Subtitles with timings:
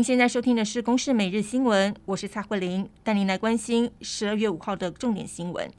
[0.00, 5.70] 您现在收听的是《公视每日新闻》，我是蔡慧玲，带您来关心十二月五号的重点新闻。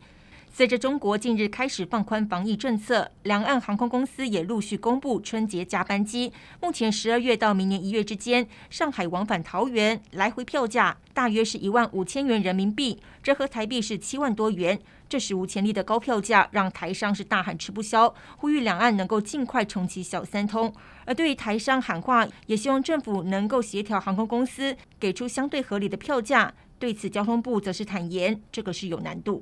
[0.54, 6.34] 随着中国近日开始放宽防疫政策，两岸航空公司也陆续公布春节加班机。
[6.60, 14.78] 目前十二月到明年一月之间，上海往返桃园来回票价大约是一万五千元人民币，折合台币是七万多元。
[15.08, 20.74] 这史无前例的高票价让台商是大喊吃不消，呼吁两岸能够尽快重启小三通。
[21.06, 26.54] 而对于台商喊话，也希望政府能够协调航空公司给出相对合理的票价。
[26.78, 29.42] 对此，交通部则是坦言，这个是有难度。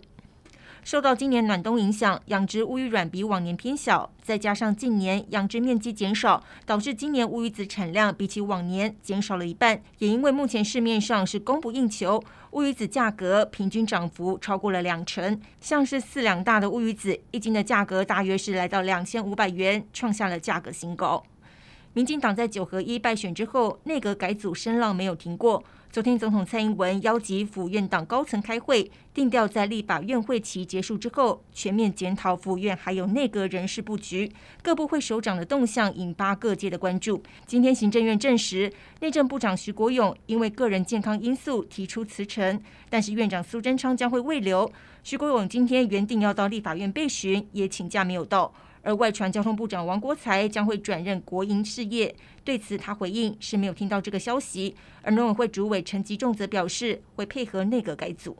[0.83, 9.81] 受到今年暖冬影响，养殖乌鱼卵比往年偏小，再加上近年养殖面积减少，导致今年乌鱼子产量比起往年减少了一半。
[9.99, 15.39] 也因为目前市面上是供不应求，乌鱼子价格平均涨幅超过了两成。
[15.61, 21.23] 像是四两大的乌鱼子，一斤的价格大约是来到两千五百元，创下了价格新高。
[21.93, 25.63] 民进党在九合一败选之后，内阁改组声浪没有停过。
[25.91, 34.31] 昨天，总统蔡英文邀集府院党高层开会，定调在立法院会期结束之后，全面检讨府院还有内阁人事布局。
[34.61, 37.23] 各部会首长的动向引发各界的关注。
[37.47, 44.71] 今天，行政院证实，内政部长徐国勇因为个人健康因素提出辞呈，但是院长苏贞昌将会未留。
[45.03, 48.53] 徐国勇今天原定要到立法院备询，也请假没有到。
[48.81, 54.75] 而外传交通部长王国材将会转任国营事业，对此他回应是没有听到这个消息。
[55.01, 58.37] 而农委会主委陈吉仲则表示会配合内阁改组。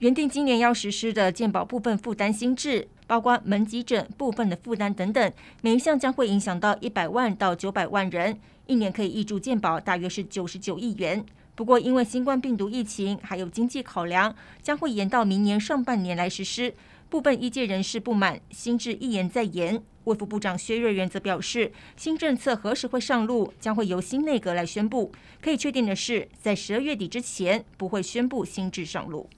[0.00, 11.24] 原定今年要实施的健保部分负担新制，包括门急诊部分的负担等等，每一项将会影响到一百万到九百万人，一年可以挹注健保大约是九十九亿元。
[11.54, 16.74] 不过因为新冠病毒疫情还有经济考量，将会延到明年上半年来实施。
[17.14, 25.12] 部分业界人士不满新制一言再言，卫副部长薛瑞元则表示，新政策何时会上路，将会由新内阁来宣布。
[25.40, 29.30] 可以确定的是，在十二月底之前不会宣布新制上路。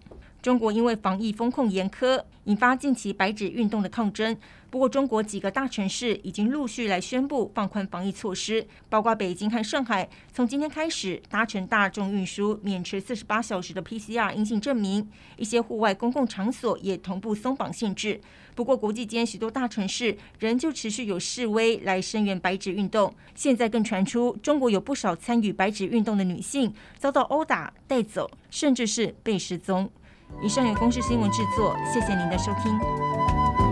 [0.47, 4.37] 中国因为防疫风控严苛，引发近期白纸运动的抗争。
[4.71, 15.11] 不过，中国几个大城市已经陆续来宣布放宽防疫措施，包括北京和上海，从今天开始搭乘大众运输免持四十八小时的 PCR 阴性证明。
[15.37, 18.21] 一些户外公共场所也同步松绑限制。
[18.55, 23.13] 不过，国际间许多大城市仍旧持续有示威来声援白纸运动。
[23.35, 29.91] 现在更传出，中国有不少参与白纸运动的女性遭到殴打、带走，甚至是被失踪。
[30.43, 33.66] 以上由公视新闻制作，谢谢您的收听。